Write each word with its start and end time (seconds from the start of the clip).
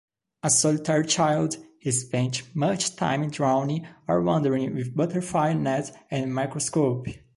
A 0.41 0.49
solitary 0.49 1.05
child, 1.05 1.57
he 1.77 1.91
spent 1.91 2.41
much 2.55 2.95
time 2.95 3.29
drawing 3.29 3.87
or 4.07 4.23
wandering 4.23 4.73
with 4.73 4.95
butterfly-net 4.95 6.07
and 6.09 6.33
microscope. 6.33 7.05